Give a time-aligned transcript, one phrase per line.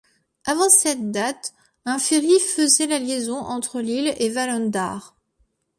[0.47, 1.53] Avant cette date,
[1.85, 5.15] un ferry faisait la liaison entre l'île et Vallendar.